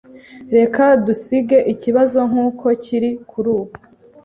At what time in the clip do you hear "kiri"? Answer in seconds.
2.83-3.09